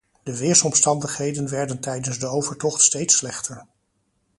De 0.23 0.37
weersomstandigheden 0.37 1.49
werden 1.51 1.79
tijdens 1.79 2.19
de 2.19 2.25
overtocht 2.27 2.81
steeds 2.81 3.17
slechter. 3.17 3.65